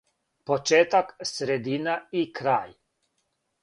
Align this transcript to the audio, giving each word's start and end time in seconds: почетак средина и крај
почетак 0.47 1.09
средина 1.33 1.95
и 2.23 2.27
крај 2.43 2.77